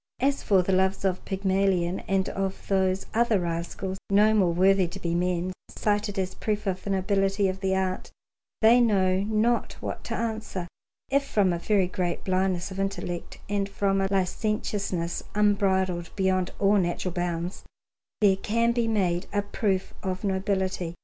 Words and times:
As 0.19 0.41
for 0.41 0.63
the 0.63 0.73
loves 0.73 1.05
of 1.05 1.23
Pygmalion 1.25 1.99
and 2.07 2.27
of 2.29 2.67
those 2.67 3.05
other 3.13 3.39
rascals 3.39 3.99
no 4.09 4.33
more 4.33 4.51
worthy 4.51 4.87
to 4.87 4.99
be 4.99 5.13
men, 5.13 5.53
cited 5.69 6.17
as 6.17 6.33
proof 6.33 6.65
of 6.65 6.83
the 6.83 6.89
nobility 6.89 7.47
of 7.47 7.59
the 7.59 7.75
art, 7.75 8.09
they 8.63 8.81
know 8.81 9.19
not 9.19 9.73
what 9.73 10.03
to 10.05 10.15
answer, 10.15 10.67
if, 11.11 11.23
from 11.23 11.53
a 11.53 11.59
very 11.59 11.85
great 11.85 12.23
blindness 12.23 12.71
of 12.71 12.79
intellect 12.79 13.37
and 13.47 13.69
from 13.69 14.01
a 14.01 14.07
licentiousness 14.09 15.21
unbridled 15.35 16.09
beyond 16.15 16.49
all 16.57 16.77
natural 16.79 17.13
bounds, 17.13 17.61
there 18.21 18.37
can 18.37 18.71
be 18.71 18.87
made 18.87 19.27
a 19.31 19.43
proof 19.43 19.93
of 20.01 20.23
nobility. 20.23 20.95